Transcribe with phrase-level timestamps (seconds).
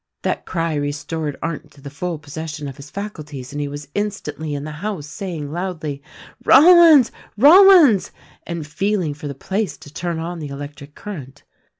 [0.23, 4.55] That cry restored Arndt to the full possession of his faculties and he was instantly
[4.55, 6.01] in the house saying loudly,
[6.43, 7.11] "Rollins!
[7.37, 8.09] Rollins!"
[8.47, 11.43] and feeling for the place to turn on the electric current.